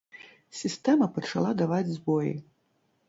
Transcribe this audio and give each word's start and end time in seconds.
Сістэма 0.59 1.09
пачала 1.19 1.51
даваць 1.63 1.93
збоі. 1.97 2.33